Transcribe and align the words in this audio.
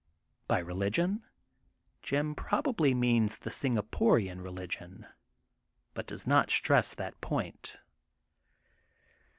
''By 0.47 0.57
religion, 0.57 1.21
Jim 2.01 2.33
probably 2.33 2.95
means 2.95 3.37
the 3.37 3.51
Singaporian 3.51 4.43
religion 4.43 5.05
but 5.93 6.07
does 6.07 6.25
not 6.25 6.49
stress 6.49 6.95
that 6.95 7.21
point. 7.21 7.77